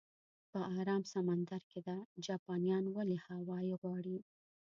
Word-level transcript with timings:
هغه 0.03 0.49
په 0.51 0.59
ارام 0.81 1.03
سمندر 1.13 1.61
کې 1.71 1.79
ده، 1.87 1.95
جاپانیان 2.25 2.85
ولې 2.95 3.17
هاوایي 3.25 3.73
غواړي؟ 3.81 4.17